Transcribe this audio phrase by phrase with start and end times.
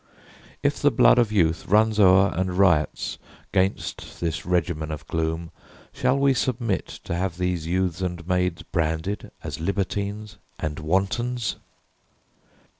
[0.63, 3.19] If the blood of youth runs o'er And riots
[3.51, 5.51] 'gainst this regimen of gloom,
[5.93, 11.57] Shall we submit to have these youths and maids Branded as libertines and wantons?"